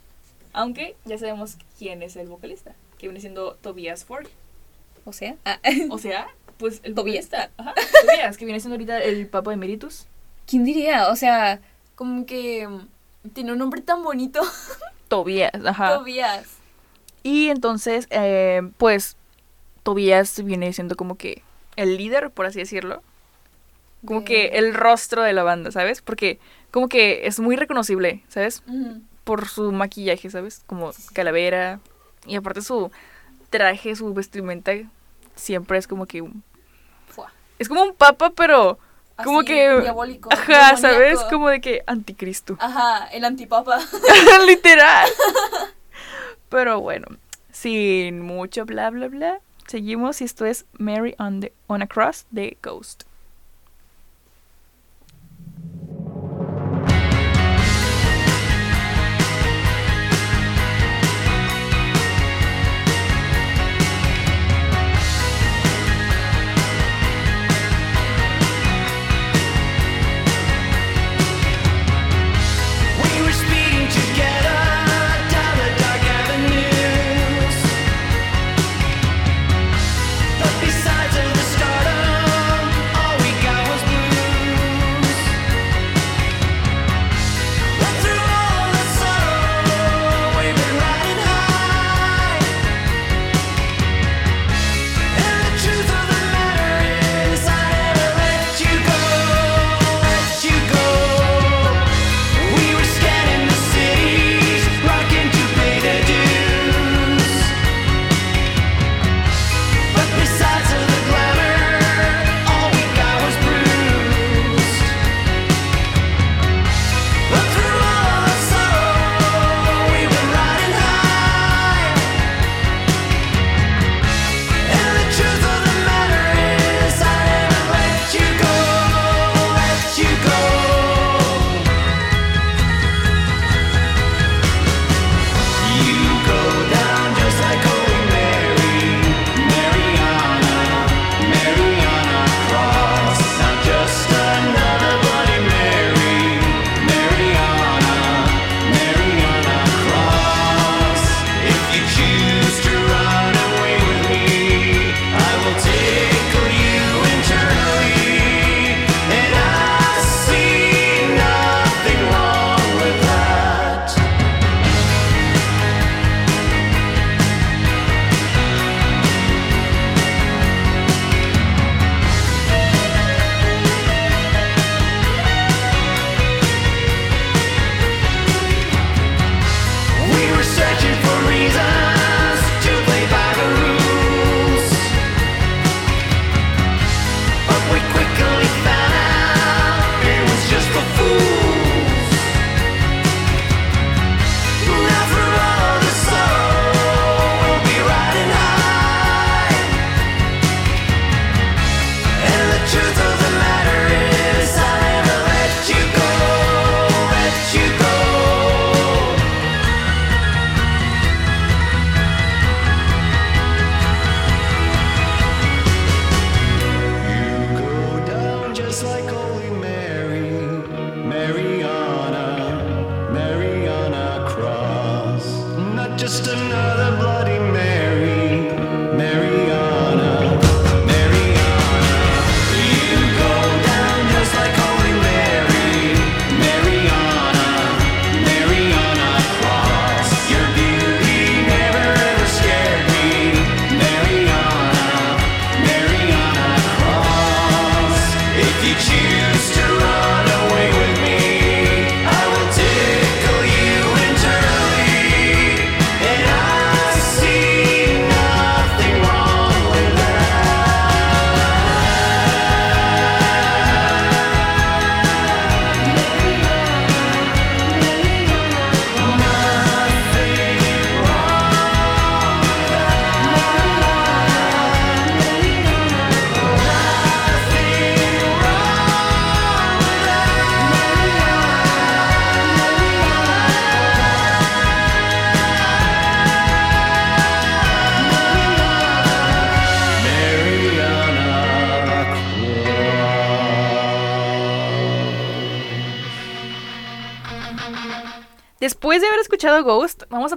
Aunque 0.54 0.96
ya 1.06 1.18
sabemos 1.18 1.58
quién 1.78 2.04
es 2.04 2.16
el 2.16 2.28
vocalista, 2.28 2.74
que 2.98 3.08
viene 3.08 3.20
siendo 3.20 3.56
Tobias 3.56 4.06
Ford. 4.06 4.28
O 5.06 5.14
sea, 5.14 5.36
ah, 5.46 5.60
O 5.90 5.98
sea, 5.98 6.28
pues 6.58 6.82
el 6.84 6.96
Tobias. 6.96 7.30
Ajá, 7.34 7.74
Tobias, 8.02 8.38
que 8.38 8.46
viene 8.46 8.60
siendo 8.60 8.76
ahorita 8.76 9.00
el 9.00 9.28
Papa 9.28 9.54
Emeritus. 9.54 10.08
¿quién 10.48 10.64
diría? 10.64 11.10
O 11.10 11.16
sea, 11.16 11.60
como 11.96 12.26
que 12.26 12.68
mm, 12.68 13.30
tiene 13.34 13.52
un 13.52 13.60
nombre 13.60 13.82
tan 13.82 14.04
bonito. 14.04 14.42
Tobias, 15.08 15.54
ajá. 15.66 15.98
Tobias. 16.00 16.56
Y 17.22 17.50
entonces, 17.50 18.08
eh, 18.10 18.62
pues, 18.78 19.18
Tobias 19.84 20.44
viene 20.44 20.74
siendo 20.74 20.96
como 20.96 21.16
que 21.16 21.44
el 21.76 21.98
líder, 21.98 22.32
por 22.32 22.46
así 22.48 22.60
decirlo. 22.60 23.04
Como 24.06 24.24
que 24.24 24.50
el 24.54 24.74
rostro 24.74 25.24
de 25.24 25.34
la 25.34 25.44
banda, 25.44 25.72
¿sabes? 25.72 26.02
Porque 26.02 26.40
como 26.72 26.88
que 26.88 27.26
es 27.28 27.40
muy 27.40 27.56
reconocible, 27.56 28.24
¿sabes? 28.30 28.64
Por 29.24 29.48
su 29.48 29.72
maquillaje, 29.72 30.30
¿sabes? 30.30 30.64
Como 30.68 30.92
calavera. 31.14 31.80
Y 32.28 32.36
aparte 32.36 32.62
su 32.62 32.92
traje, 33.50 33.96
su 33.96 34.14
vestimenta, 34.14 34.74
siempre 35.36 35.78
es 35.78 35.88
como 35.88 36.06
que 36.06 36.22
un... 36.22 36.44
Fua. 37.08 37.32
Es 37.58 37.68
como 37.68 37.84
un 37.84 37.94
papa, 37.94 38.32
pero 38.32 38.78
como 39.24 39.40
Así, 39.40 39.48
que... 39.48 39.82
diabólico, 39.82 40.30
Ajá, 40.32 40.78
¿sabes? 40.78 41.20
Como 41.30 41.50
de 41.50 41.62
que 41.62 41.84
anticristo. 41.88 42.58
Ajá, 42.60 43.08
el 43.08 43.26
antipapa. 43.26 43.80
Literal. 44.46 45.10
pero 46.50 46.82
bueno, 46.82 47.08
sin 47.52 48.22
mucho 48.22 48.66
bla, 48.66 48.90
bla, 48.90 49.08
bla. 49.08 49.40
Seguimos 49.68 50.22
y 50.22 50.26
esto 50.26 50.46
es 50.46 50.66
Mary 50.78 51.16
on, 51.18 51.42
the, 51.42 51.54
on 51.68 51.82
a 51.82 51.88
Cross 51.88 52.26
de 52.32 52.58
Ghost. 52.62 53.04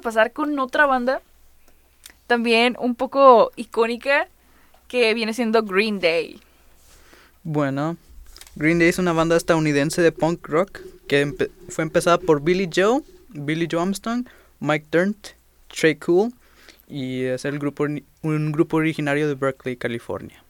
A 0.01 0.03
pasar 0.03 0.33
con 0.33 0.59
otra 0.59 0.87
banda, 0.87 1.23
también 2.27 2.77
un 2.79 2.95
poco 2.95 3.53
icónica, 3.57 4.29
que 4.89 5.15
viene 5.15 5.33
siendo 5.35 5.63
Green 5.63 6.01
Day. 6.01 6.41
Bueno, 7.45 7.97
Green 8.57 8.79
Day 8.79 8.89
es 8.89 8.99
una 8.99 9.13
banda 9.13 9.37
estadounidense 9.37 10.03
de 10.03 10.11
punk 10.11 10.47
rock 10.49 10.81
que 11.07 11.33
fue 11.69 11.85
empezada 11.85 12.19
por 12.19 12.43
Billy 12.43 12.69
Joe, 12.75 13.03
Billy 13.29 13.69
Joe 13.71 13.83
Armstrong, 13.83 14.27
Mike 14.59 14.87
Dirnt, 14.91 15.29
Trey 15.69 15.97
Cool 15.97 16.33
y 16.89 17.23
es 17.23 17.45
el 17.45 17.59
grupo 17.59 17.85
un 18.23 18.53
grupo 18.53 18.79
originario 18.79 19.29
de 19.29 19.35
Berkeley, 19.35 19.77
California. 19.77 20.43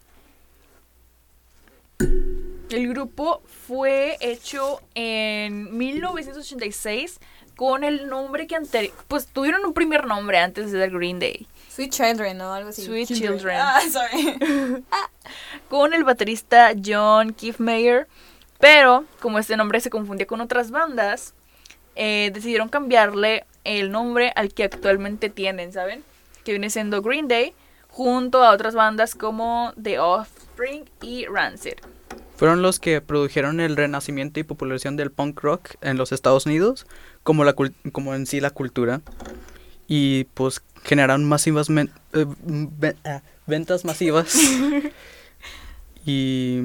El 2.70 2.88
grupo 2.88 3.42
fue 3.66 4.16
hecho 4.20 4.80
en 4.94 5.76
1986 5.76 7.18
con 7.56 7.84
el 7.84 8.08
nombre 8.08 8.46
que 8.46 8.56
anterior... 8.56 8.94
Pues 9.08 9.26
tuvieron 9.26 9.64
un 9.64 9.74
primer 9.74 10.06
nombre 10.06 10.38
antes 10.38 10.70
de 10.70 10.78
The 10.78 10.94
Green 10.94 11.18
Day. 11.18 11.46
Sweet 11.68 11.90
Children, 11.90 12.38
¿no? 12.38 12.54
Algo 12.54 12.70
así. 12.70 12.82
Sweet 12.82 13.08
Children. 13.08 13.58
Ah, 13.60 13.80
sorry. 13.90 14.84
Con 15.68 15.92
el 15.94 16.04
baterista 16.04 16.72
John 16.82 17.32
Kiefmeyer. 17.32 18.06
Pero 18.60 19.04
como 19.20 19.38
este 19.38 19.56
nombre 19.56 19.80
se 19.80 19.90
confundía 19.90 20.26
con 20.26 20.40
otras 20.40 20.70
bandas, 20.70 21.34
eh, 21.96 22.30
decidieron 22.32 22.68
cambiarle 22.68 23.46
el 23.64 23.90
nombre 23.90 24.32
al 24.36 24.52
que 24.52 24.64
actualmente 24.64 25.30
tienen, 25.30 25.72
¿saben? 25.72 26.04
Que 26.44 26.52
viene 26.52 26.68
siendo 26.68 27.00
Green 27.00 27.26
Day, 27.26 27.54
junto 27.88 28.44
a 28.44 28.52
otras 28.52 28.74
bandas 28.74 29.14
como 29.14 29.72
The 29.82 29.98
Offspring 29.98 30.84
y 31.00 31.24
Rancid. 31.24 31.74
Fueron 32.40 32.62
los 32.62 32.78
que 32.80 33.02
produjeron 33.02 33.60
el 33.60 33.76
renacimiento 33.76 34.40
y 34.40 34.44
popularización 34.44 34.96
del 34.96 35.10
punk 35.10 35.42
rock 35.42 35.74
en 35.82 35.98
los 35.98 36.10
Estados 36.10 36.46
Unidos, 36.46 36.86
como, 37.22 37.44
la 37.44 37.54
como 37.92 38.14
en 38.14 38.24
sí 38.24 38.40
la 38.40 38.48
cultura. 38.48 39.02
Y 39.86 40.24
pues 40.32 40.62
generaron 40.82 41.28
masivas 41.28 41.68
men- 41.68 41.90
eh, 42.14 42.24
ah, 43.04 43.20
ventas 43.46 43.84
masivas. 43.84 44.34
y 46.06 46.62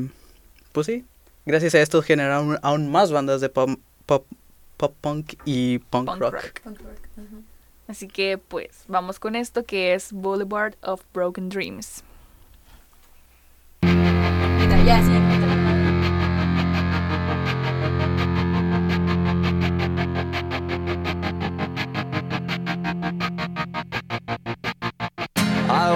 pues 0.71 0.87
sí, 0.87 1.03
gracias 1.45 1.75
a 1.75 1.81
esto 1.81 2.01
generaron 2.01 2.57
aún 2.61 2.89
más 2.89 3.11
bandas 3.11 3.41
de 3.41 3.49
pop, 3.49 3.71
pop, 4.05 4.25
pop 4.77 4.95
punk 5.01 5.33
y 5.43 5.79
punk, 5.79 6.05
Punk 6.07 6.21
rock. 6.21 6.33
rock. 6.35 6.61
Así 7.89 8.07
que 8.07 8.37
pues 8.37 8.85
vamos 8.87 9.19
con 9.19 9.35
esto 9.35 9.65
que 9.65 9.93
es 9.93 10.13
Boulevard 10.13 10.75
of 10.83 11.01
Broken 11.13 11.49
Dreams. 11.49 12.01
Ya, 14.85 15.01
sí. 15.03 15.64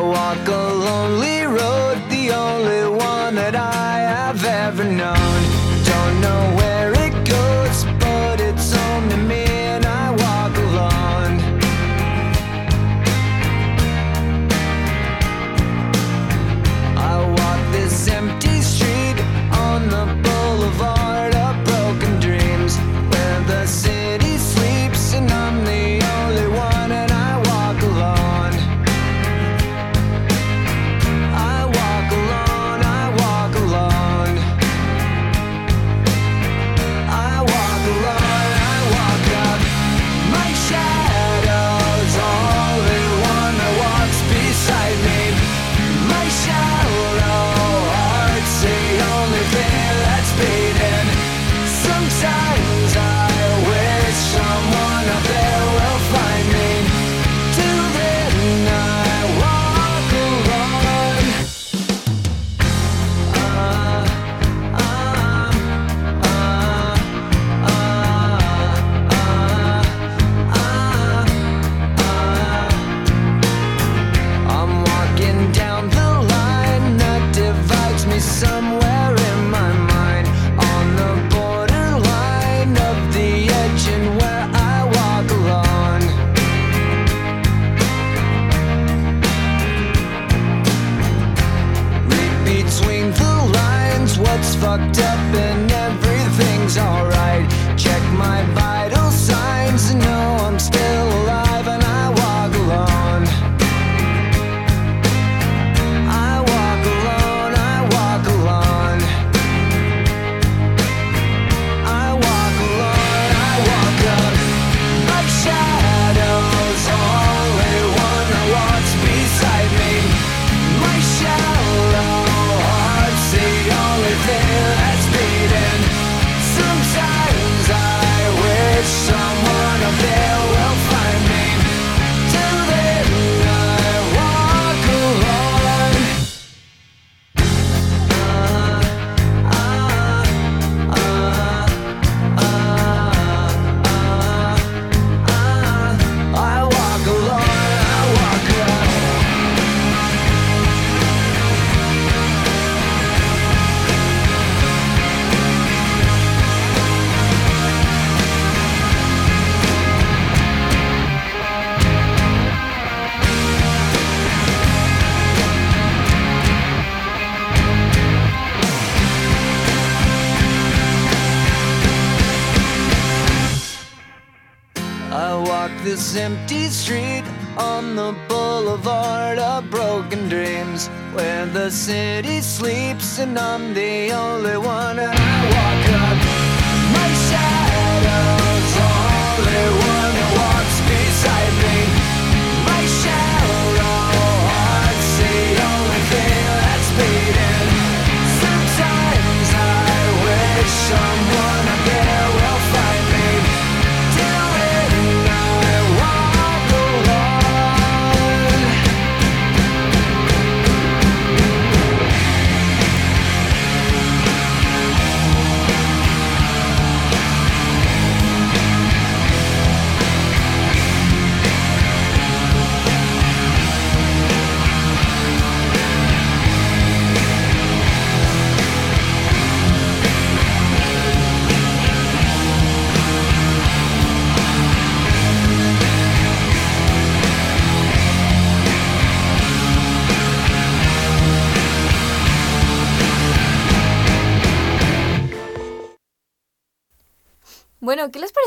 Walk 0.01 0.47
a 0.47 0.73
lonely 0.85 1.28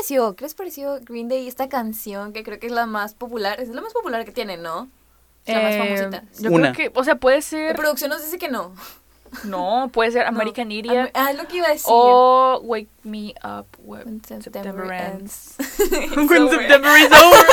pareció? 0.03 0.35
¿Qué 0.35 0.43
les 0.45 0.53
pareció 0.53 0.99
Green 1.03 1.29
Day 1.29 1.47
esta 1.47 1.69
canción 1.69 2.33
que 2.33 2.43
creo 2.43 2.59
que 2.59 2.67
es 2.67 2.73
la 2.73 2.85
más 2.85 3.13
popular? 3.13 3.59
Es 3.61 3.69
la 3.69 3.81
más 3.81 3.93
popular 3.93 4.25
que 4.25 4.31
tienen, 4.31 4.61
¿no? 4.61 4.89
Es 5.45 5.55
la 5.55 5.61
más 5.61 5.73
Eh, 5.73 5.77
famosita. 5.79 6.23
Yo 6.39 6.51
Una. 6.51 6.73
creo 6.73 6.91
que, 6.91 6.99
o 6.99 7.03
sea, 7.03 7.15
puede 7.15 7.37
La 7.37 7.41
ser. 7.41 7.75
producción 7.75 8.09
nos 8.09 8.21
dice 8.23 8.37
que 8.37 8.49
no. 8.49 8.73
No, 9.45 9.89
puede 9.93 10.11
ser 10.11 10.23
No. 10.31 10.37
American 10.37 10.71
Idiot. 10.71 11.09
Ah, 11.13 11.31
es 11.31 11.37
lo 11.37 11.47
que 11.47 11.57
iba 11.57 11.67
a 11.67 11.71
decir. 11.71 11.85
O 11.87 12.59
Wake 12.63 12.89
Me 13.03 13.33
Up 13.43 13.65
When 13.79 14.05
When 14.05 14.23
September 14.43 14.91
Ends. 14.91 15.55
ends. 15.59 15.89
When 16.29 16.49
September 16.49 16.97
is 16.97 17.11
over. 17.11 17.45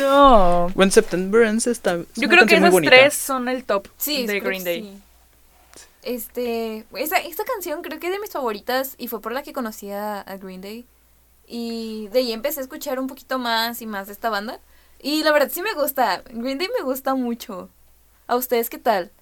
no. 0.00 0.70
When 0.74 0.90
September 0.90 1.42
Ends 1.42 1.66
está. 1.66 1.94
es 1.94 2.06
Yo 2.16 2.28
creo 2.28 2.46
que 2.46 2.56
esas 2.56 2.74
tres 2.76 3.14
son 3.14 3.48
el 3.48 3.64
top 3.64 3.88
Sí, 3.96 4.26
de 4.26 4.40
Green 4.40 4.64
Day. 4.64 4.82
sí. 4.82 5.02
Este, 6.04 6.84
esta, 6.96 7.18
esta 7.18 7.44
canción 7.44 7.80
creo 7.82 8.00
que 8.00 8.08
es 8.08 8.12
de 8.12 8.18
mis 8.18 8.30
favoritas 8.30 8.94
y 8.98 9.06
fue 9.06 9.20
por 9.20 9.30
la 9.32 9.42
que 9.44 9.52
conocí 9.52 9.90
a, 9.92 10.20
a 10.20 10.36
Green 10.36 10.60
Day. 10.60 10.84
Y 11.54 12.08
de 12.08 12.20
ahí 12.20 12.32
empecé 12.32 12.60
a 12.60 12.62
escuchar 12.62 12.98
un 12.98 13.08
poquito 13.08 13.38
más 13.38 13.82
y 13.82 13.86
más 13.86 14.06
de 14.06 14.14
esta 14.14 14.30
banda. 14.30 14.58
Y 15.02 15.22
la 15.22 15.32
verdad 15.32 15.50
sí 15.52 15.60
me 15.60 15.74
gusta. 15.74 16.22
Green 16.30 16.56
Day 16.56 16.70
me 16.78 16.82
gusta 16.82 17.14
mucho. 17.14 17.68
¿A 18.26 18.36
ustedes 18.36 18.70
qué 18.70 18.78
tal? 18.78 19.12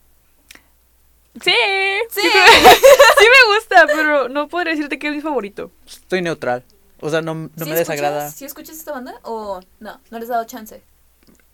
Sí, 1.42 1.50
Sí. 2.10 2.20
sí, 2.22 2.28
sí 3.18 3.26
me 3.26 3.54
gusta, 3.56 3.86
pero 3.88 4.28
no 4.28 4.46
podría 4.46 4.74
decirte 4.74 5.00
que 5.00 5.08
es 5.08 5.14
mi 5.16 5.20
favorito. 5.20 5.72
Estoy 5.84 6.22
neutral. 6.22 6.62
O 7.00 7.10
sea, 7.10 7.20
no, 7.20 7.34
no 7.34 7.50
¿Sí 7.56 7.68
me 7.68 7.74
desagrada. 7.74 8.30
¿Sí 8.30 8.44
escuchas 8.44 8.76
esta 8.76 8.92
banda? 8.92 9.18
¿O 9.24 9.60
no? 9.80 10.00
¿No 10.12 10.18
les 10.20 10.24
has 10.24 10.34
dado 10.34 10.44
chance? 10.44 10.84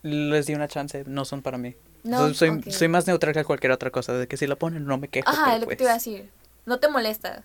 Les 0.02 0.44
di 0.44 0.54
una 0.54 0.68
chance, 0.68 1.04
no 1.06 1.24
son 1.24 1.40
para 1.40 1.56
mí. 1.56 1.74
No, 2.02 2.34
soy, 2.34 2.62
soy 2.70 2.88
más 2.88 3.06
neutral 3.06 3.32
que 3.32 3.44
cualquier 3.44 3.72
otra 3.72 3.90
cosa. 3.90 4.12
De 4.12 4.28
que 4.28 4.36
si 4.36 4.46
la 4.46 4.56
ponen, 4.56 4.84
no 4.84 4.98
me 4.98 5.08
quejo. 5.08 5.30
Ajá, 5.30 5.54
es 5.54 5.60
lo 5.60 5.66
que 5.68 5.76
pues, 5.76 5.78
te 5.78 5.84
iba 5.84 5.92
a 5.92 5.94
decir. 5.94 6.30
No 6.66 6.78
te 6.80 6.88
molesta. 6.88 7.44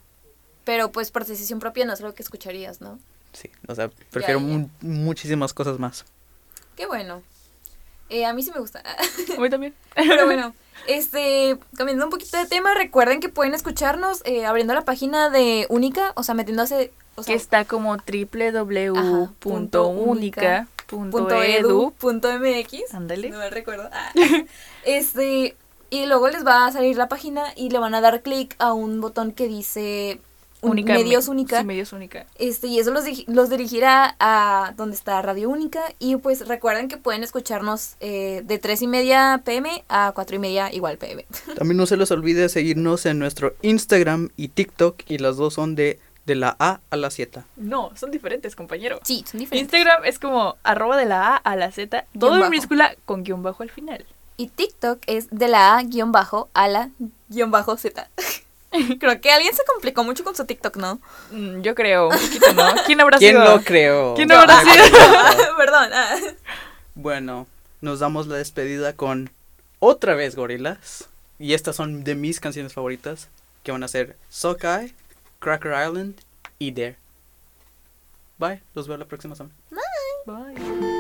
Pero 0.66 0.92
pues 0.92 1.12
por 1.12 1.26
decisión 1.26 1.60
propia 1.60 1.86
no 1.86 1.94
es 1.94 2.02
algo 2.02 2.14
que 2.14 2.24
escucharías, 2.24 2.82
¿no? 2.82 3.00
Sí, 3.34 3.50
o 3.68 3.76
sea, 3.76 3.90
prefiero 4.10 4.40
ya. 4.40 4.46
mu- 4.46 4.70
muchísimas 4.82 5.54
cosas 5.54 5.80
más. 5.80 6.06
Qué 6.76 6.86
bueno. 6.86 7.22
Eh, 8.10 8.26
a 8.26 8.34
mí 8.34 8.44
sí 8.44 8.52
me 8.54 8.60
gusta. 8.60 8.84
A 9.38 9.40
mí 9.40 9.50
también. 9.50 9.74
Pero 9.96 10.26
bueno, 10.26 10.54
este, 10.88 11.58
cambiando 11.78 12.06
un 12.06 12.12
poquito 12.12 12.38
de 12.38 12.46
tema, 12.46 12.74
recuerden 12.74 13.20
que 13.22 13.30
pueden 13.30 13.54
escucharnos 13.54 14.22
eh, 14.26 14.46
abriendo 14.46 14.74
la 14.74 14.84
página 14.84 15.30
de 15.30 15.66
Única, 15.70 16.12
o 16.16 16.24
sea, 16.24 16.36
metiéndose, 16.36 16.92
o 17.16 17.24
Que 17.24 17.34
está 17.36 17.64
como 17.66 17.96
www.unica.edu. 20.92 21.92
punto 21.98 22.30
MX. 22.40 22.94
Ándale. 22.94 23.30
No 23.30 23.38
me 23.40 23.50
recuerdo. 23.50 23.90
Ah. 23.92 24.12
Este, 24.84 25.56
y 25.92 26.06
luego 26.08 26.28
les 26.30 26.46
va 26.46 26.66
a 26.66 26.72
salir 26.72 26.98
la 26.98 27.08
página 27.08 27.44
y 27.56 27.70
le 27.70 27.78
van 27.80 27.94
a 27.94 28.02
dar 28.02 28.24
clic 28.24 28.56
a 28.60 28.74
un 28.74 29.00
botón 29.00 29.32
que 29.32 29.48
dice 29.48 30.20
Única 30.62 30.94
Medios 30.94 31.28
me- 31.28 31.32
Única. 31.32 31.60
Sí, 31.60 31.66
medios 31.66 31.92
única. 31.94 32.26
Este, 32.38 32.68
y 32.68 32.80
eso 32.80 32.92
los, 32.92 33.04
los 33.28 33.50
dirigirá 33.50 34.16
a 34.20 34.74
donde 34.78 34.96
está 34.96 35.22
Radio 35.22 35.50
Única. 35.50 35.82
Y 36.00 36.16
pues 36.18 36.48
recuerden 36.48 36.88
que 36.88 36.98
pueden 36.98 37.24
escucharnos 37.24 37.96
eh, 38.00 38.44
de 38.46 38.60
3 38.60 38.84
y 38.84 38.88
media 38.88 39.42
pm 39.44 39.84
a 39.90 40.12
4 40.14 40.36
y 40.36 40.40
media 40.40 40.72
igual 40.74 40.98
pm. 40.98 41.26
También 41.58 41.78
no 41.78 41.86
se 41.86 41.98
les 41.98 42.12
olvide 42.12 42.48
seguirnos 42.50 43.06
en 43.06 43.18
nuestro 43.20 43.56
Instagram 43.64 44.30
y 44.38 44.50
TikTok. 44.50 45.02
Y 45.08 45.18
las 45.18 45.38
dos 45.38 45.56
son 45.56 45.74
de, 45.76 46.00
de 46.28 46.36
la 46.36 46.56
A 46.60 46.80
a 46.92 46.96
la 46.96 47.10
Z. 47.10 47.44
No, 47.58 47.92
son 47.96 48.12
diferentes, 48.12 48.56
compañero. 48.56 49.00
Sí, 49.04 49.24
son 49.30 49.40
diferentes. 49.40 49.74
Instagram 49.74 50.06
es 50.06 50.20
como 50.20 50.58
arroba 50.64 50.96
de 50.98 51.06
la 51.06 51.28
A 51.28 51.38
a 51.38 51.56
la 51.56 51.72
Z, 51.72 52.06
todo 52.20 52.44
en 52.44 52.50
minúscula 52.52 52.96
con 53.06 53.24
guion 53.24 53.42
bajo 53.42 53.64
al 53.64 53.72
final. 53.72 54.06
Y 54.38 54.48
TikTok 54.48 55.00
es 55.08 55.28
de 55.32 55.48
la 55.48 55.78
A 55.78 55.84
guion 55.84 56.12
bajo 56.12 56.50
a 56.54 56.68
la 56.68 56.90
guion 57.30 57.50
bajo 57.52 57.76
Z. 57.78 58.10
Creo 59.00 59.20
que 59.22 59.32
alguien 59.32 59.54
se 59.54 59.64
complicó 59.66 60.04
mucho 60.04 60.24
con 60.24 60.36
su 60.36 60.46
TikTok, 60.46 60.78
¿no? 60.78 61.00
Mm, 61.32 61.62
yo 61.62 61.76
creo, 61.76 62.08
un 62.10 62.16
poquito, 62.18 62.54
¿no? 62.54 62.74
¿Quién 62.86 63.02
habrá 63.02 63.18
¿Quién 63.18 63.36
sido? 63.38 63.44
lo 63.58 63.62
creó? 63.64 64.14
¿Quién 64.16 64.32
habrá 64.32 64.60
Ah, 64.60 64.64
sido? 64.64 65.56
Perdón. 65.58 65.90
ah. 65.94 66.16
Bueno, 66.96 67.48
nos 67.82 68.00
damos 68.00 68.28
la 68.28 68.38
despedida 68.38 68.94
con 68.94 69.30
otra 69.80 70.16
vez 70.16 70.36
Gorilas. 70.36 71.08
Y 71.40 71.54
estas 71.54 71.76
son 71.76 72.04
de 72.04 72.16
mis 72.16 72.40
canciones 72.40 72.74
favoritas. 72.74 73.28
Que 73.64 73.72
van 73.72 73.84
a 73.84 73.88
ser 73.88 74.16
Sockeye, 74.30 74.94
Cracker 75.40 75.74
Island 75.88 76.16
y 76.60 76.72
Dare. 76.72 76.98
Bye, 78.38 78.62
los 78.74 78.88
veo 78.88 78.98
la 78.98 79.06
próxima 79.06 79.36
semana. 79.36 79.54
Bye. 80.26 80.91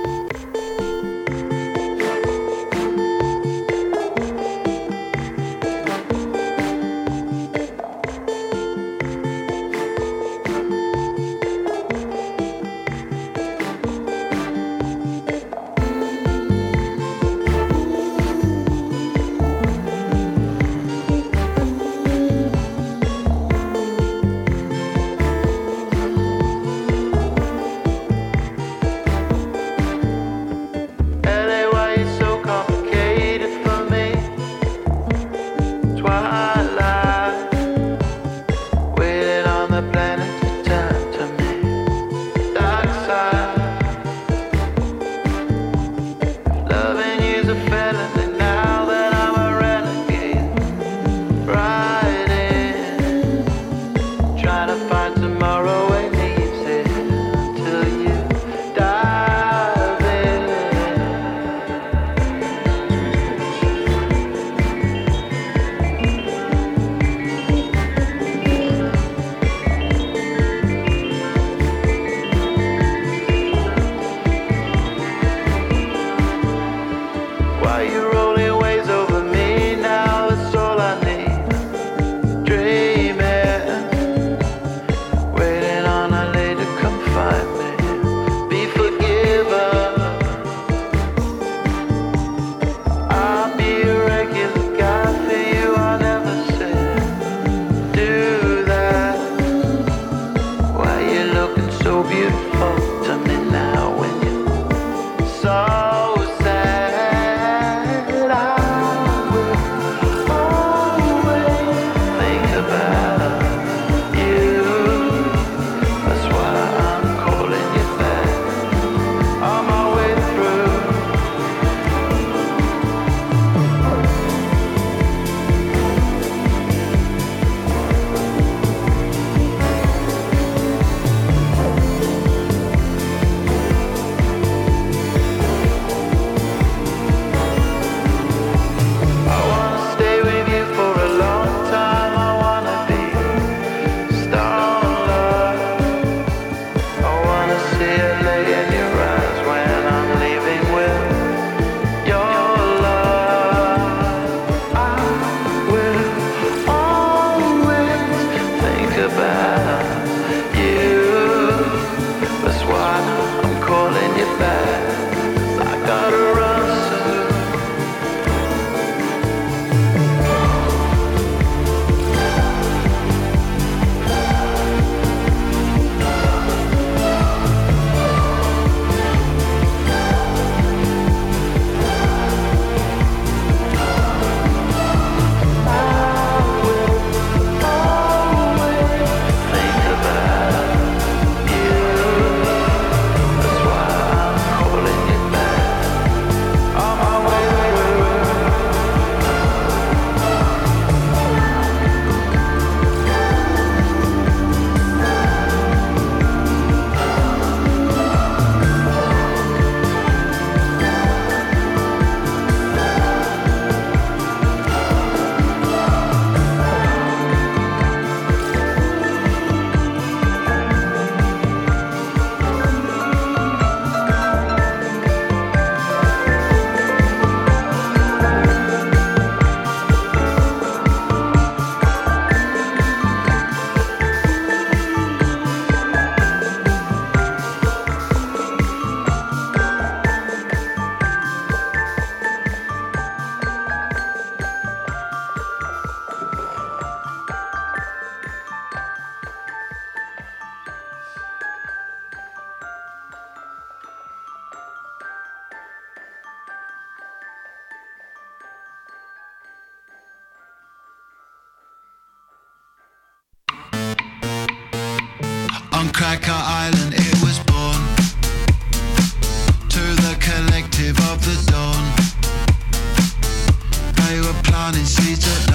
on 274.62 274.76
and 274.76 274.88
she's 274.88 275.18
took 275.18 275.51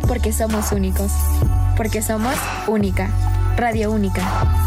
porque 0.00 0.32
somos 0.32 0.72
únicos. 0.72 1.12
Porque 1.76 2.00
somos 2.00 2.34
única. 2.66 3.10
Radio 3.56 3.92
única. 3.92 4.65